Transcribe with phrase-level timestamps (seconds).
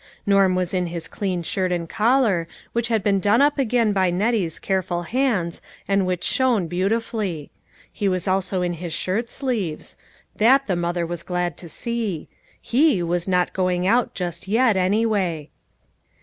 [0.25, 4.09] Norm was in his clean shirt and collar, which had been done up again by
[4.09, 7.51] Nettie's careful hands and which shone beauti fully.
[7.93, 9.97] He was also in his shirt sleeves;
[10.35, 10.81] that the 35* 352 LITTLE FISHERS: AND THEIR NETS.
[10.81, 12.27] mother was glad to see;
[12.59, 15.49] he was not going out just yet, anyway.